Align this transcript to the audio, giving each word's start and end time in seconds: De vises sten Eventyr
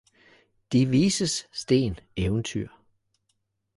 De 0.71 0.81
vises 0.93 1.35
sten 1.51 1.93
Eventyr 2.15 2.71